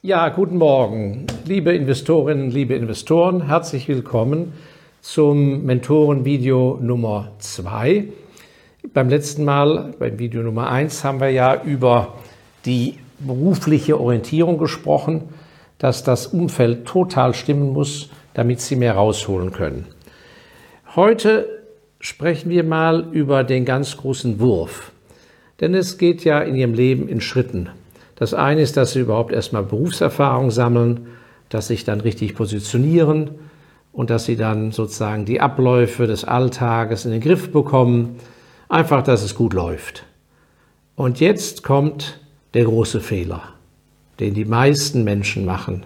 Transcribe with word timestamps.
Ja, 0.00 0.28
guten 0.28 0.58
Morgen, 0.58 1.26
liebe 1.44 1.74
Investorinnen, 1.74 2.52
liebe 2.52 2.76
Investoren. 2.76 3.48
Herzlich 3.48 3.88
willkommen 3.88 4.52
zum 5.00 5.64
Mentorenvideo 5.64 6.78
Nummer 6.80 7.32
2. 7.40 8.04
Beim 8.94 9.08
letzten 9.08 9.44
Mal, 9.44 9.96
beim 9.98 10.20
Video 10.20 10.44
Nummer 10.44 10.70
1, 10.70 11.02
haben 11.02 11.18
wir 11.18 11.30
ja 11.30 11.60
über 11.64 12.14
die 12.64 12.94
berufliche 13.18 13.98
Orientierung 13.98 14.56
gesprochen, 14.58 15.30
dass 15.78 16.04
das 16.04 16.28
Umfeld 16.28 16.86
total 16.86 17.34
stimmen 17.34 17.72
muss, 17.72 18.08
damit 18.34 18.60
Sie 18.60 18.76
mehr 18.76 18.94
rausholen 18.94 19.50
können. 19.50 19.84
Heute 20.94 21.48
sprechen 21.98 22.50
wir 22.50 22.62
mal 22.62 23.08
über 23.10 23.42
den 23.42 23.64
ganz 23.64 23.96
großen 23.96 24.38
Wurf. 24.38 24.92
Denn 25.60 25.74
es 25.74 25.98
geht 25.98 26.22
ja 26.22 26.38
in 26.38 26.54
Ihrem 26.54 26.74
Leben 26.74 27.08
in 27.08 27.20
Schritten. 27.20 27.70
Das 28.18 28.34
eine 28.34 28.62
ist, 28.62 28.76
dass 28.76 28.92
Sie 28.92 29.00
überhaupt 29.00 29.32
erstmal 29.32 29.62
Berufserfahrung 29.62 30.50
sammeln, 30.50 31.06
dass 31.50 31.68
Sie 31.68 31.74
sich 31.74 31.84
dann 31.84 32.00
richtig 32.00 32.34
positionieren 32.34 33.30
und 33.92 34.10
dass 34.10 34.24
Sie 34.24 34.34
dann 34.34 34.72
sozusagen 34.72 35.24
die 35.24 35.40
Abläufe 35.40 36.08
des 36.08 36.24
Alltages 36.24 37.04
in 37.04 37.12
den 37.12 37.20
Griff 37.20 37.52
bekommen. 37.52 38.16
Einfach, 38.68 39.02
dass 39.02 39.22
es 39.22 39.36
gut 39.36 39.54
läuft. 39.54 40.04
Und 40.96 41.20
jetzt 41.20 41.62
kommt 41.62 42.18
der 42.54 42.64
große 42.64 43.00
Fehler, 43.00 43.42
den 44.18 44.34
die 44.34 44.44
meisten 44.44 45.04
Menschen 45.04 45.44
machen, 45.44 45.84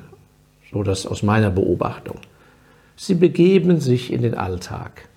so 0.73 0.83
das 0.83 1.07
aus 1.07 1.23
meiner 1.23 1.51
Beobachtung. 1.51 2.17
Sie 2.97 3.15
begeben 3.15 3.79
sich 3.79 4.11
in 4.11 4.23
den 4.23 4.35
Alltag. 4.35 5.09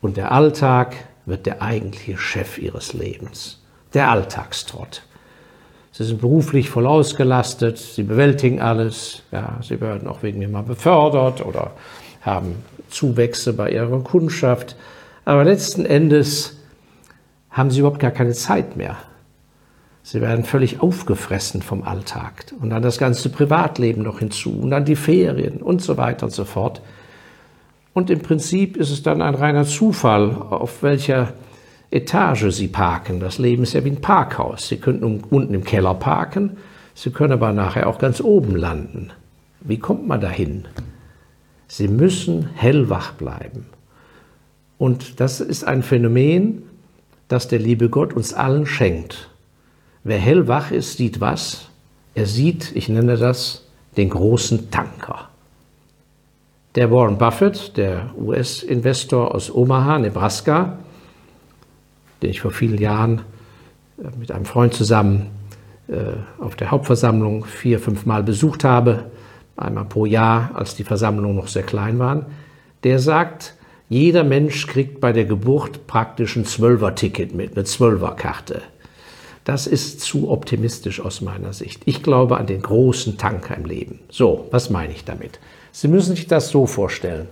Und 0.00 0.16
der 0.16 0.32
Alltag 0.32 0.96
wird 1.26 1.44
der 1.44 1.60
eigentliche 1.60 2.16
Chef 2.16 2.56
ihres 2.56 2.94
Lebens. 2.94 3.62
Der 3.92 4.10
Alltagstrott. 4.10 5.02
Sie 6.00 6.06
sind 6.06 6.22
beruflich 6.22 6.70
voll 6.70 6.86
ausgelastet, 6.86 7.76
sie 7.76 8.04
bewältigen 8.04 8.58
alles, 8.58 9.22
ja, 9.32 9.58
sie 9.60 9.82
werden 9.82 10.08
auch 10.08 10.22
wegen 10.22 10.38
mir 10.38 10.48
mal 10.48 10.62
befördert 10.62 11.44
oder 11.44 11.72
haben 12.22 12.54
Zuwächse 12.88 13.52
bei 13.52 13.70
ihrer 13.70 14.00
Kundschaft. 14.00 14.76
Aber 15.26 15.44
letzten 15.44 15.84
Endes 15.84 16.56
haben 17.50 17.70
sie 17.70 17.80
überhaupt 17.80 17.98
gar 17.98 18.12
keine 18.12 18.32
Zeit 18.32 18.78
mehr. 18.78 18.96
Sie 20.02 20.22
werden 20.22 20.46
völlig 20.46 20.80
aufgefressen 20.80 21.60
vom 21.60 21.82
Alltag 21.82 22.46
und 22.58 22.70
dann 22.70 22.80
das 22.80 22.96
ganze 22.96 23.28
Privatleben 23.28 24.02
noch 24.02 24.20
hinzu 24.20 24.58
und 24.58 24.70
dann 24.70 24.86
die 24.86 24.96
Ferien 24.96 25.58
und 25.58 25.82
so 25.82 25.98
weiter 25.98 26.24
und 26.24 26.32
so 26.32 26.46
fort. 26.46 26.80
Und 27.92 28.08
im 28.08 28.20
Prinzip 28.20 28.78
ist 28.78 28.90
es 28.90 29.02
dann 29.02 29.20
ein 29.20 29.34
reiner 29.34 29.66
Zufall, 29.66 30.34
auf 30.34 30.82
welcher 30.82 31.34
Etage 31.90 32.50
Sie 32.50 32.68
parken. 32.68 33.20
Das 33.20 33.38
Leben 33.38 33.64
ist 33.64 33.72
ja 33.72 33.84
wie 33.84 33.90
ein 33.90 34.00
Parkhaus. 34.00 34.68
Sie 34.68 34.76
könnten 34.76 35.22
unten 35.28 35.54
im 35.54 35.64
Keller 35.64 35.94
parken, 35.94 36.56
Sie 36.94 37.10
können 37.10 37.32
aber 37.32 37.52
nachher 37.52 37.86
auch 37.86 37.98
ganz 37.98 38.20
oben 38.20 38.56
landen. 38.56 39.10
Wie 39.60 39.78
kommt 39.78 40.06
man 40.06 40.20
dahin? 40.20 40.66
Sie 41.66 41.88
müssen 41.88 42.50
hellwach 42.54 43.12
bleiben. 43.12 43.66
Und 44.76 45.20
das 45.20 45.40
ist 45.40 45.64
ein 45.64 45.82
Phänomen, 45.82 46.62
das 47.28 47.48
der 47.48 47.58
liebe 47.58 47.88
Gott 47.88 48.12
uns 48.12 48.34
allen 48.34 48.66
schenkt. 48.66 49.30
Wer 50.02 50.18
hellwach 50.18 50.72
ist, 50.72 50.96
sieht 50.96 51.20
was? 51.20 51.68
Er 52.14 52.26
sieht, 52.26 52.74
ich 52.74 52.88
nenne 52.88 53.16
das, 53.16 53.66
den 53.96 54.10
großen 54.10 54.70
Tanker. 54.70 55.28
Der 56.74 56.90
Warren 56.90 57.18
Buffett, 57.18 57.76
der 57.76 58.10
US-Investor 58.18 59.34
aus 59.34 59.54
Omaha, 59.54 59.98
Nebraska, 59.98 60.78
den 62.22 62.30
ich 62.30 62.40
vor 62.40 62.50
vielen 62.50 62.78
Jahren 62.78 63.22
äh, 63.98 64.16
mit 64.18 64.30
einem 64.30 64.44
Freund 64.44 64.74
zusammen 64.74 65.26
äh, 65.88 65.94
auf 66.42 66.56
der 66.56 66.70
Hauptversammlung 66.70 67.44
vier, 67.44 67.80
fünf 67.80 68.06
Mal 68.06 68.22
besucht 68.22 68.64
habe, 68.64 69.10
einmal 69.56 69.84
pro 69.84 70.06
Jahr, 70.06 70.50
als 70.54 70.74
die 70.74 70.84
Versammlungen 70.84 71.36
noch 71.36 71.48
sehr 71.48 71.62
klein 71.62 71.98
waren, 71.98 72.26
der 72.84 72.98
sagt, 72.98 73.54
jeder 73.88 74.22
Mensch 74.22 74.68
kriegt 74.68 75.00
bei 75.00 75.12
der 75.12 75.24
Geburt 75.24 75.86
praktisch 75.88 76.36
ein 76.36 76.44
Zwölfer-Ticket 76.44 77.34
mit, 77.34 77.56
eine 77.56 77.64
Zwölferkarte. 77.64 78.62
Das 79.44 79.66
ist 79.66 80.00
zu 80.00 80.30
optimistisch 80.30 81.00
aus 81.00 81.22
meiner 81.22 81.52
Sicht. 81.52 81.82
Ich 81.86 82.02
glaube 82.02 82.36
an 82.36 82.46
den 82.46 82.62
großen 82.62 83.18
Tanker 83.18 83.56
im 83.56 83.64
Leben. 83.64 83.98
So, 84.08 84.46
was 84.52 84.70
meine 84.70 84.92
ich 84.92 85.04
damit? 85.04 85.40
Sie 85.72 85.88
müssen 85.88 86.14
sich 86.14 86.28
das 86.28 86.50
so 86.50 86.66
vorstellen. 86.66 87.26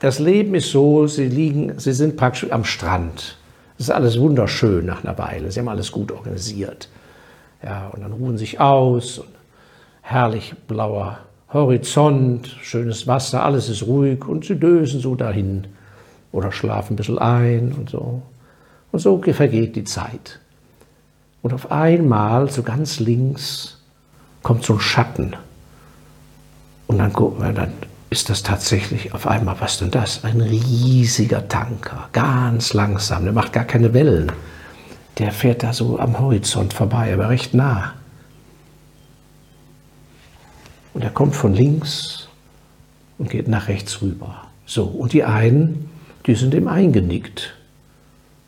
Das 0.00 0.18
Leben 0.18 0.54
ist 0.54 0.70
so, 0.70 1.06
Sie 1.06 1.28
liegen, 1.28 1.78
Sie 1.78 1.92
sind 1.92 2.16
praktisch 2.16 2.50
am 2.50 2.64
Strand. 2.64 3.36
Es 3.78 3.86
ist 3.86 3.90
alles 3.90 4.18
wunderschön 4.18 4.86
nach 4.86 5.04
einer 5.04 5.16
Weile. 5.18 5.52
Sie 5.52 5.60
haben 5.60 5.68
alles 5.68 5.92
gut 5.92 6.10
organisiert. 6.10 6.88
Ja, 7.62 7.88
und 7.88 8.00
dann 8.00 8.12
ruhen 8.12 8.38
sich 8.38 8.58
aus 8.60 9.22
herrlich 10.00 10.54
blauer 10.66 11.18
Horizont, 11.52 12.56
schönes 12.62 13.06
Wasser, 13.06 13.44
alles 13.44 13.68
ist 13.68 13.82
ruhig 13.82 14.26
und 14.26 14.44
sie 14.44 14.56
dösen 14.56 15.00
so 15.00 15.14
dahin 15.16 15.66
oder 16.32 16.52
schlafen 16.52 16.94
ein 16.94 16.96
bisschen 16.96 17.18
ein 17.18 17.72
und 17.72 17.90
so. 17.90 18.22
Und 18.92 18.98
so 19.00 19.20
vergeht 19.20 19.76
die 19.76 19.84
Zeit. 19.84 20.40
Und 21.42 21.52
auf 21.52 21.70
einmal, 21.70 22.50
so 22.50 22.62
ganz 22.62 23.00
links, 23.00 23.78
kommt 24.42 24.64
so 24.64 24.74
ein 24.74 24.80
Schatten 24.80 25.34
und 26.86 26.98
dann 26.98 27.12
gucken 27.12 27.44
wir, 27.44 27.52
dann 27.52 27.72
ist 28.10 28.28
das 28.28 28.42
tatsächlich 28.42 29.14
auf 29.14 29.28
einmal, 29.28 29.60
was 29.60 29.78
denn 29.78 29.92
das? 29.92 30.24
Ein 30.24 30.40
riesiger 30.40 31.46
Tanker, 31.46 32.08
ganz 32.12 32.74
langsam, 32.74 33.22
der 33.22 33.32
macht 33.32 33.52
gar 33.52 33.64
keine 33.64 33.94
Wellen. 33.94 34.32
Der 35.18 35.30
fährt 35.30 35.62
da 35.62 35.72
so 35.72 35.98
am 35.98 36.18
Horizont 36.18 36.72
vorbei, 36.72 37.14
aber 37.14 37.28
recht 37.28 37.54
nah. 37.54 37.94
Und 40.92 41.02
er 41.02 41.10
kommt 41.10 41.36
von 41.36 41.54
links 41.54 42.28
und 43.18 43.30
geht 43.30 43.46
nach 43.46 43.68
rechts 43.68 44.02
rüber. 44.02 44.42
So, 44.66 44.84
und 44.84 45.12
die 45.12 45.22
einen, 45.22 45.88
die 46.26 46.34
sind 46.34 46.52
ihm 46.54 46.66
eingenickt. 46.66 47.54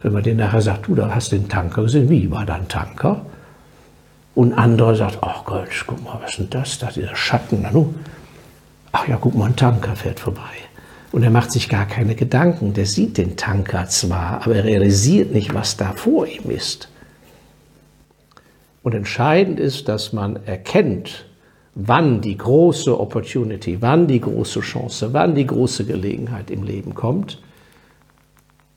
Wenn 0.01 0.13
man 0.13 0.25
denen 0.25 0.39
nachher 0.39 0.63
sagt, 0.63 0.89
du, 0.89 0.97
da 0.97 1.15
hast 1.15 1.31
den 1.31 1.49
Tanker 1.49 1.83
gesehen, 1.83 2.09
wie 2.11 2.29
war 2.33 2.45
da 2.45 2.55
ein 2.55 2.67
Tanker? 2.67 3.25
Und 4.35 4.55
andere 4.55 4.97
sagt, 4.97 5.19
ach 5.21 5.45
Gott, 5.45 5.69
guck 5.87 6.03
mal, 6.03 6.19
was 6.21 6.31
ist 6.31 6.39
denn 6.39 6.51
das 6.51 6.79
da, 6.79 6.91
dieser 6.91 7.15
Schatten, 7.15 7.61
na 7.63 7.71
nu, 7.71 7.95
ach 8.93 9.09
ja, 9.09 9.19
guck 9.21 9.35
mal, 9.35 9.47
ein 9.47 9.57
Tanker 9.57 9.97
fährt 9.97 10.21
vorbei. 10.21 10.41
Und 11.11 11.23
er 11.23 11.31
macht 11.31 11.51
sich 11.53 11.69
gar 11.69 11.87
keine 11.87 12.15
Gedanken. 12.15 12.73
Der 12.73 12.87
sieht 12.87 13.19
den 13.19 13.37
Tanker 13.37 13.89
zwar, 13.89 14.43
aber 14.45 14.57
er 14.57 14.65
realisiert 14.65 15.33
nicht, 15.33 15.53
was 15.53 15.77
da 15.77 15.93
vor 15.93 16.27
ihm 16.27 16.51
ist. 16.51 16.89
Und 18.83 18.95
entscheidend 18.95 19.61
ist, 19.61 19.89
dass 19.89 20.13
man 20.13 20.45
erkennt, 20.47 21.27
wann 21.75 22.21
die 22.21 22.37
große 22.37 22.99
Opportunity, 22.99 23.79
wann 23.81 24.07
die 24.07 24.21
große 24.21 24.61
Chance, 24.61 25.13
wann 25.13 25.35
die 25.35 25.47
große 25.47 25.85
Gelegenheit 25.85 26.51
im 26.51 26.65
Leben 26.65 26.95
kommt. 26.95 27.41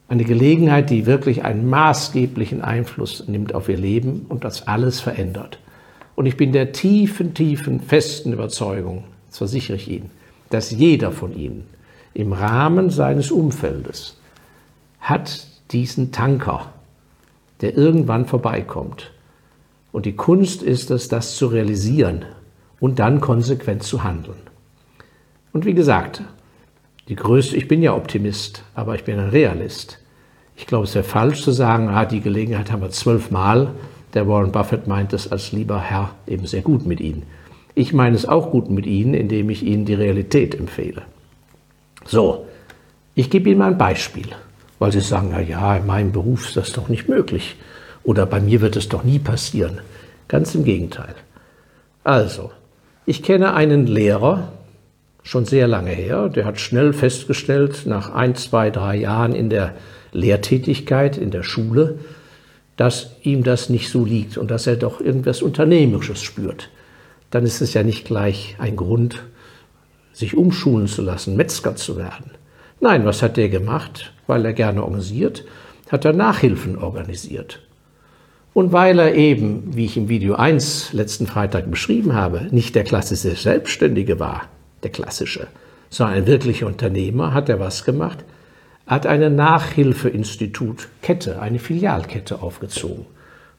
Eine 0.07 0.23
Gelegenheit, 0.23 0.91
die 0.91 1.05
wirklich 1.05 1.43
einen 1.43 1.67
maßgeblichen 1.69 2.61
Einfluss 2.61 3.27
nimmt 3.27 3.55
auf 3.55 3.69
ihr 3.69 3.77
Leben 3.77 4.25
und 4.29 4.43
das 4.43 4.67
alles 4.67 4.99
verändert. 4.99 5.59
Und 6.15 6.27
ich 6.27 6.37
bin 6.37 6.51
der 6.51 6.71
tiefen, 6.71 7.33
tiefen, 7.33 7.81
festen 7.81 8.31
Überzeugung, 8.31 9.03
das 9.35 9.51
versichere 9.51 9.75
ich 9.75 9.89
Ihnen, 9.89 10.11
dass 10.49 10.71
jeder 10.71 11.11
von 11.11 11.35
Ihnen 11.35 11.65
im 12.13 12.31
Rahmen 12.31 12.89
seines 12.89 13.31
Umfeldes 13.31 14.15
hat 15.01 15.45
diesen 15.71 16.13
Tanker, 16.13 16.71
der 17.59 17.75
irgendwann 17.75 18.25
vorbeikommt. 18.25 19.11
Und 19.91 20.05
die 20.05 20.15
Kunst 20.15 20.63
ist 20.63 20.89
es, 20.89 21.09
das 21.09 21.35
zu 21.35 21.47
realisieren 21.47 22.23
und 22.79 22.99
dann 22.99 23.19
konsequent 23.19 23.83
zu 23.83 24.05
handeln. 24.05 24.39
Und 25.51 25.65
wie 25.65 25.73
gesagt, 25.73 26.21
die 27.09 27.17
größte, 27.17 27.57
ich 27.57 27.67
bin 27.67 27.81
ja 27.81 27.93
Optimist, 27.93 28.63
aber 28.73 28.95
ich 28.95 29.03
bin 29.03 29.19
ein 29.19 29.29
Realist. 29.29 29.99
Ich 30.55 30.65
glaube, 30.65 30.85
es 30.85 30.95
wäre 30.95 31.03
falsch 31.03 31.41
zu 31.41 31.51
sagen, 31.51 31.89
ah, 31.89 32.05
die 32.05 32.21
Gelegenheit 32.21 32.71
haben 32.71 32.81
wir 32.81 32.89
zwölfmal. 32.89 33.71
Der 34.13 34.29
Warren 34.29 34.53
Buffett 34.53 34.87
meint 34.87 35.11
es 35.11 35.29
als 35.29 35.51
lieber 35.51 35.81
Herr 35.81 36.11
eben 36.25 36.47
sehr 36.47 36.61
gut 36.61 36.85
mit 36.85 37.01
Ihnen. 37.01 37.23
Ich 37.77 37.91
meine 37.91 38.15
es 38.15 38.25
auch 38.25 38.51
gut 38.51 38.69
mit 38.69 38.85
Ihnen, 38.85 39.13
indem 39.13 39.49
ich 39.49 39.61
Ihnen 39.61 39.83
die 39.83 39.93
Realität 39.93 40.55
empfehle. 40.55 41.01
So, 42.05 42.45
ich 43.15 43.29
gebe 43.29 43.49
Ihnen 43.49 43.59
mal 43.59 43.71
ein 43.71 43.77
Beispiel, 43.77 44.27
weil 44.79 44.93
Sie 44.93 45.01
sagen, 45.01 45.29
na 45.31 45.41
ja, 45.41 45.75
in 45.75 45.85
meinem 45.85 46.13
Beruf 46.13 46.47
ist 46.47 46.55
das 46.55 46.71
doch 46.71 46.87
nicht 46.87 47.09
möglich 47.09 47.57
oder 48.03 48.25
bei 48.25 48.39
mir 48.39 48.61
wird 48.61 48.77
es 48.77 48.87
doch 48.87 49.03
nie 49.03 49.19
passieren. 49.19 49.81
Ganz 50.29 50.55
im 50.55 50.63
Gegenteil. 50.63 51.15
Also, 52.05 52.51
ich 53.05 53.23
kenne 53.23 53.53
einen 53.53 53.87
Lehrer, 53.87 54.53
schon 55.21 55.43
sehr 55.43 55.67
lange 55.67 55.91
her, 55.91 56.29
der 56.29 56.45
hat 56.45 56.61
schnell 56.61 56.93
festgestellt, 56.93 57.85
nach 57.85 58.13
ein, 58.13 58.35
zwei, 58.35 58.69
drei 58.69 58.95
Jahren 58.95 59.35
in 59.35 59.49
der 59.49 59.73
Lehrtätigkeit 60.13 61.17
in 61.17 61.29
der 61.29 61.43
Schule, 61.43 61.99
dass 62.77 63.17
ihm 63.23 63.43
das 63.43 63.69
nicht 63.69 63.89
so 63.89 64.05
liegt 64.05 64.37
und 64.37 64.49
dass 64.49 64.65
er 64.65 64.77
doch 64.77 65.01
irgendwas 65.01 65.41
Unternehmerisches 65.41 66.23
spürt 66.23 66.69
dann 67.31 67.43
ist 67.43 67.61
es 67.61 67.73
ja 67.73 67.83
nicht 67.83 68.05
gleich 68.05 68.55
ein 68.59 68.75
Grund, 68.75 69.23
sich 70.13 70.35
umschulen 70.37 70.87
zu 70.87 71.01
lassen, 71.01 71.35
Metzger 71.35 71.75
zu 71.75 71.97
werden. 71.97 72.31
Nein, 72.79 73.05
was 73.05 73.21
hat 73.21 73.37
der 73.37 73.49
gemacht? 73.49 74.13
Weil 74.27 74.45
er 74.45 74.53
gerne 74.53 74.83
organisiert, 74.83 75.45
hat 75.91 76.05
er 76.05 76.13
Nachhilfen 76.13 76.77
organisiert. 76.77 77.61
Und 78.53 78.71
weil 78.71 78.99
er 78.99 79.15
eben, 79.15 79.75
wie 79.75 79.85
ich 79.85 79.97
im 79.97 80.07
Video 80.07 80.35
1 80.35 80.93
letzten 80.93 81.27
Freitag 81.27 81.69
beschrieben 81.69 82.13
habe, 82.13 82.47
nicht 82.51 82.73
der 82.73 82.85
klassische 82.85 83.35
Selbstständige 83.35 84.19
war, 84.19 84.43
der 84.83 84.91
klassische, 84.91 85.47
sondern 85.89 86.19
ein 86.19 86.27
wirklicher 86.27 86.67
Unternehmer, 86.67 87.33
hat 87.33 87.49
er 87.49 87.59
was 87.59 87.83
gemacht? 87.83 88.23
Hat 88.87 89.07
eine 89.07 89.29
Nachhilfeinstitut 89.29 90.87
Kette, 91.01 91.41
eine 91.41 91.59
Filialkette 91.59 92.41
aufgezogen. 92.41 93.05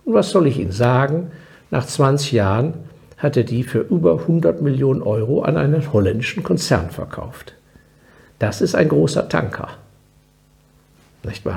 Und 0.04 0.14
was 0.14 0.30
soll 0.30 0.46
ich 0.46 0.58
Ihnen 0.58 0.72
sagen? 0.72 1.30
Nach 1.70 1.84
20 1.84 2.32
Jahren 2.32 2.74
hat 3.16 3.36
er 3.36 3.44
die 3.44 3.62
für 3.62 3.80
über 3.80 4.20
100 4.20 4.60
Millionen 4.60 5.02
Euro 5.02 5.42
an 5.42 5.56
einen 5.56 5.92
holländischen 5.92 6.42
Konzern 6.42 6.90
verkauft. 6.90 7.54
Das 8.38 8.60
ist 8.60 8.74
ein 8.74 8.88
großer 8.88 9.28
Tanker. 9.28 9.68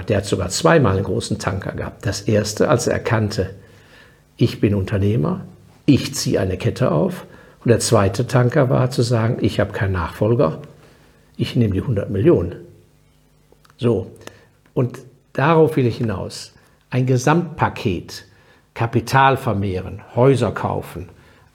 Der 0.07 0.17
hat 0.17 0.25
sogar 0.25 0.49
zweimal 0.49 0.95
einen 0.95 1.05
großen 1.05 1.37
Tanker 1.37 1.73
gehabt. 1.73 2.05
Das 2.05 2.21
erste, 2.21 2.69
als 2.69 2.87
er 2.87 2.93
erkannte, 2.93 3.53
ich 4.37 4.59
bin 4.61 4.73
Unternehmer, 4.73 5.41
ich 5.85 6.15
ziehe 6.15 6.39
eine 6.39 6.57
Kette 6.57 6.91
auf. 6.91 7.25
Und 7.63 7.69
der 7.69 7.79
zweite 7.79 8.25
Tanker 8.25 8.69
war 8.69 8.89
zu 8.89 9.01
sagen, 9.01 9.37
ich 9.41 9.59
habe 9.59 9.73
keinen 9.73 9.91
Nachfolger, 9.91 10.59
ich 11.35 11.55
nehme 11.55 11.73
die 11.73 11.81
100 11.81 12.09
Millionen. 12.09 12.55
So, 13.77 14.11
und 14.73 14.99
darauf 15.33 15.75
will 15.75 15.85
ich 15.85 15.97
hinaus. 15.97 16.53
Ein 16.89 17.05
Gesamtpaket, 17.05 18.25
Kapital 18.73 19.37
vermehren, 19.37 20.01
Häuser 20.15 20.51
kaufen, 20.51 21.09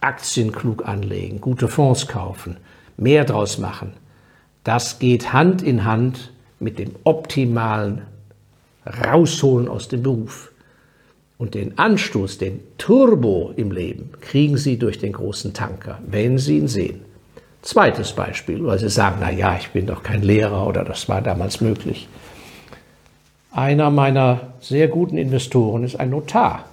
Aktien 0.05 0.53
klug 0.53 0.87
anlegen, 0.87 1.41
gute 1.41 1.69
Fonds 1.69 2.06
kaufen, 2.06 2.56
mehr 2.97 3.25
draus 3.25 3.59
machen, 3.59 3.93
das 4.65 4.99
geht 4.99 5.33
Hand 5.33 5.62
in 5.62 5.85
Hand 5.85 6.33
mit 6.59 6.79
dem 6.79 6.93
optimalen 7.05 8.03
Rausholen 8.87 9.69
aus 9.69 9.89
dem 9.89 10.03
Beruf. 10.03 10.51
Und 11.37 11.55
den 11.55 11.79
Anstoß, 11.79 12.39
den 12.39 12.61
Turbo 12.79 13.53
im 13.56 13.73
Leben, 13.73 14.11
kriegen 14.21 14.56
Sie 14.56 14.79
durch 14.79 14.99
den 14.99 15.12
großen 15.12 15.53
Tanker, 15.53 15.99
wenn 16.06 16.39
Sie 16.39 16.59
ihn 16.59 16.69
sehen. 16.69 17.01
Zweites 17.61 18.12
Beispiel, 18.12 18.65
weil 18.65 18.79
Sie 18.79 18.89
sagen, 18.89 19.17
na 19.21 19.31
ja, 19.31 19.56
ich 19.56 19.71
bin 19.71 19.87
doch 19.87 20.03
kein 20.03 20.23
Lehrer 20.23 20.67
oder 20.67 20.85
das 20.85 21.09
war 21.09 21.21
damals 21.21 21.61
möglich. 21.61 22.09
Einer 23.51 23.91
meiner 23.91 24.53
sehr 24.61 24.89
guten 24.89 25.17
Investoren 25.17 25.85
ist 25.85 25.97
ein 25.97 26.11
Notar. 26.11 26.65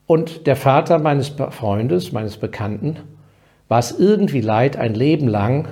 Und 0.08 0.48
der 0.48 0.56
Vater 0.56 0.98
meines 0.98 1.28
Freundes, 1.50 2.10
meines 2.10 2.36
Bekannten, 2.38 2.96
war 3.68 3.78
es 3.78 3.92
irgendwie 3.96 4.40
leid, 4.40 4.76
ein 4.76 4.94
Leben 4.94 5.28
lang 5.28 5.68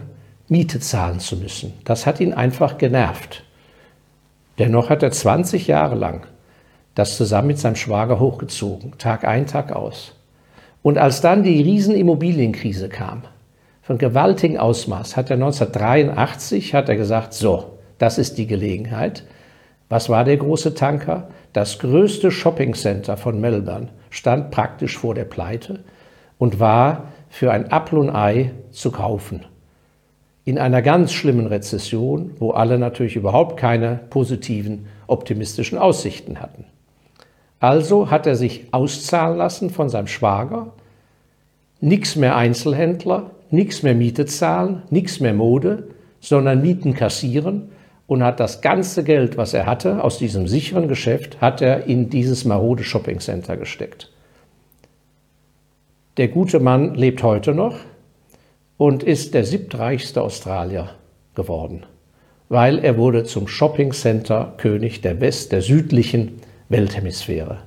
Miete 0.47 0.79
zahlen 0.79 1.19
zu 1.19 1.37
müssen. 1.37 1.73
Das 1.83 2.06
hat 2.06 2.21
ihn 2.21 2.33
einfach 2.33 2.79
genervt. 2.79 3.43
Dennoch 4.61 4.91
hat 4.91 5.03
er 5.03 5.11
20 5.11 5.67
Jahre 5.67 5.97
lang 5.97 6.25
das 6.97 7.17
zusammen 7.17 7.49
mit 7.49 7.59
seinem 7.59 7.77
Schwager 7.77 8.19
hochgezogen, 8.19 8.99
Tag 8.99 9.25
ein, 9.25 9.47
Tag 9.47 9.71
aus. 9.71 10.15
Und 10.83 10.99
als 10.99 11.21
dann 11.21 11.43
die 11.43 11.61
Riesenimmobilienkrise 11.62 12.88
kam, 12.88 13.23
von 13.83 13.99
gewaltigem 13.99 14.56
Ausmaß, 14.56 15.17
hat 15.17 15.31
er 15.31 15.37
1983 15.37 16.75
hat 16.75 16.88
er 16.88 16.97
gesagt, 16.97 17.35
so, 17.35 17.79
das 17.99 18.19
ist 18.19 18.38
die 18.38 18.47
Gelegenheit. 18.47 19.25
Was 19.88 20.09
war 20.09 20.25
der 20.25 20.37
große 20.37 20.75
Tanker? 20.75 21.29
Das 21.53 21.79
größte 21.79 22.31
Shoppingcenter 22.31 23.17
von 23.17 23.41
Melbourne 23.41 23.88
stand 24.11 24.50
praktisch 24.50 24.99
vor 24.99 25.15
der 25.15 25.25
Pleite 25.25 25.81
und 26.38 26.59
war 26.59 27.12
für 27.29 27.53
ein 27.53 27.71
Apfel 27.71 27.99
und 27.99 28.11
Ei 28.11 28.53
zu 28.73 28.91
kaufen. 28.91 29.44
In 30.44 30.59
einer 30.59 30.83
ganz 30.83 31.12
schlimmen 31.12 31.47
Rezession, 31.47 32.33
wo 32.38 32.50
alle 32.50 32.79
natürlich 32.79 33.17
überhaupt 33.17 33.56
keine 33.56 34.00
positiven, 34.11 34.87
optimistischen 35.06 35.79
Aussichten 35.79 36.41
hatten. 36.41 36.65
Also 37.59 38.11
hat 38.11 38.27
er 38.27 38.37
sich 38.37 38.67
auszahlen 38.73 39.38
lassen 39.38 39.71
von 39.71 39.88
seinem 39.88 40.06
Schwager, 40.06 40.73
nichts 41.81 42.17
mehr 42.17 42.37
Einzelhändler, 42.37 43.31
nichts 43.50 43.83
mehr 43.83 43.94
Miete 43.94 44.27
zahlen, 44.27 44.83
nichts 44.91 45.21
mehr 45.21 45.35
Mode, 45.35 45.88
sondern 46.21 46.61
Mieten 46.61 46.94
kassieren 46.94 47.71
und 48.07 48.23
hat 48.23 48.41
das 48.41 48.61
ganze 48.61 49.05
Geld, 49.05 49.37
was 49.37 49.53
er 49.53 49.67
hatte 49.67 50.03
aus 50.03 50.19
diesem 50.19 50.47
sicheren 50.47 50.89
Geschäft, 50.89 51.41
hat 51.41 51.61
er 51.61 51.87
in 51.87 52.09
dieses 52.09 52.45
marode 52.45 52.85
Shopping 52.85 53.19
Center 53.19 53.57
gesteckt. 53.57 54.11
Der 56.17 56.29
gute 56.29 56.61
Mann 56.61 56.95
lebt 56.95 57.23
heute 57.23 57.53
noch 57.53 57.77
und 58.77 59.03
ist 59.03 59.35
der 59.35 59.45
siebtreichste 59.45 60.23
Australier 60.23 60.91
geworden, 61.35 61.85
weil 62.49 62.79
er 62.79 62.97
wurde 62.97 63.25
zum 63.25 63.49
Shopping 63.49 63.93
Center 63.93 64.55
König 64.57 65.01
der 65.01 65.21
West, 65.21 65.53
der 65.53 65.61
südlichen 65.61 66.41
Welthemisphäre. 66.69 67.59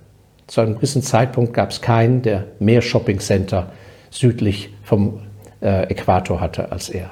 Zu 0.47 0.61
einem 0.61 0.75
gewissen 0.75 1.03
Zeitpunkt 1.03 1.53
gab 1.53 1.69
es 1.69 1.81
keinen, 1.81 2.23
der 2.23 2.45
mehr 2.59 2.81
Shopping 2.81 3.19
Center 3.19 3.71
südlich 4.09 4.73
vom 4.83 5.21
äh, 5.61 5.83
Äquator 5.91 6.41
hatte 6.41 6.71
als 6.71 6.89
er. 6.89 7.11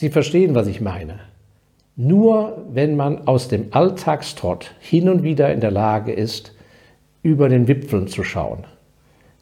Sie 0.00 0.08
verstehen, 0.08 0.54
was 0.54 0.66
ich 0.66 0.80
meine. 0.80 1.16
Nur 1.94 2.64
wenn 2.72 2.96
man 2.96 3.28
aus 3.28 3.48
dem 3.48 3.66
Alltagstrott 3.72 4.70
hin 4.80 5.10
und 5.10 5.22
wieder 5.22 5.52
in 5.52 5.60
der 5.60 5.70
Lage 5.70 6.10
ist, 6.10 6.54
über 7.22 7.50
den 7.50 7.68
Wipfeln 7.68 8.08
zu 8.08 8.24
schauen, 8.24 8.64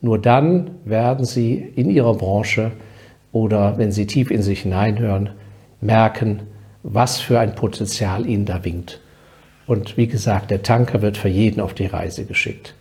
nur 0.00 0.18
dann 0.20 0.72
werden 0.84 1.24
Sie 1.24 1.54
in 1.54 1.88
Ihrer 1.88 2.14
Branche 2.14 2.72
oder 3.30 3.78
wenn 3.78 3.92
Sie 3.92 4.06
tief 4.06 4.32
in 4.32 4.42
sich 4.42 4.62
hineinhören, 4.62 5.30
merken, 5.80 6.40
was 6.82 7.20
für 7.20 7.38
ein 7.38 7.54
Potenzial 7.54 8.26
Ihnen 8.26 8.44
da 8.44 8.64
winkt. 8.64 9.00
Und 9.68 9.96
wie 9.96 10.08
gesagt, 10.08 10.50
der 10.50 10.64
Tanker 10.64 11.02
wird 11.02 11.16
für 11.16 11.28
jeden 11.28 11.60
auf 11.60 11.72
die 11.72 11.86
Reise 11.86 12.24
geschickt. 12.24 12.74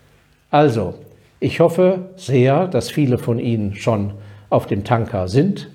Also, 0.50 0.96
ich 1.40 1.60
hoffe 1.60 2.10
sehr, 2.16 2.68
dass 2.68 2.90
viele 2.90 3.20
von 3.20 3.38
Ihnen 3.38 3.76
schon 3.76 4.16
auf 4.50 4.66
dem 4.66 4.84
Tanker 4.84 5.28
sind 5.28 5.70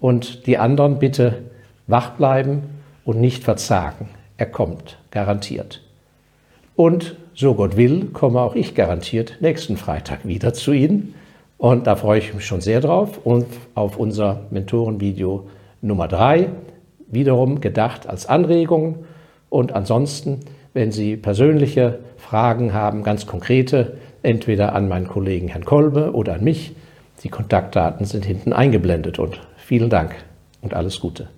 und 0.00 0.46
die 0.46 0.58
anderen 0.58 0.98
bitte 0.98 1.42
wach 1.86 2.10
bleiben 2.10 2.62
und 3.04 3.20
nicht 3.20 3.44
verzagen. 3.44 4.08
Er 4.36 4.46
kommt, 4.46 4.98
garantiert. 5.10 5.82
Und 6.76 7.16
so 7.34 7.54
Gott 7.54 7.76
will, 7.76 8.06
komme 8.06 8.40
auch 8.40 8.54
ich 8.54 8.74
garantiert 8.74 9.38
nächsten 9.40 9.76
Freitag 9.76 10.26
wieder 10.26 10.54
zu 10.54 10.72
Ihnen. 10.72 11.14
Und 11.58 11.86
da 11.86 11.96
freue 11.96 12.18
ich 12.18 12.34
mich 12.34 12.44
schon 12.44 12.60
sehr 12.60 12.80
drauf 12.80 13.20
und 13.24 13.46
auf 13.74 13.96
unser 13.96 14.42
Mentorenvideo 14.50 15.48
Nummer 15.82 16.08
drei 16.08 16.48
wiederum 17.06 17.60
gedacht 17.60 18.08
als 18.08 18.26
Anregung. 18.26 19.04
Und 19.50 19.72
ansonsten, 19.72 20.40
wenn 20.72 20.90
Sie 20.90 21.16
persönliche 21.16 22.00
Fragen 22.16 22.72
haben, 22.72 23.04
ganz 23.04 23.26
konkrete, 23.26 23.98
entweder 24.22 24.74
an 24.74 24.88
meinen 24.88 25.06
Kollegen 25.06 25.48
Herrn 25.48 25.64
Kolbe 25.64 26.12
oder 26.12 26.34
an 26.34 26.44
mich, 26.44 26.74
Die 27.22 27.30
Kontaktdaten 27.30 28.04
sind 28.04 28.24
hinten 28.24 28.52
eingeblendet 28.52 29.18
und 29.18 29.40
vielen 29.64 29.88
Dank 29.88 30.14
und 30.60 30.74
alles 30.74 31.00
Gute. 31.00 31.28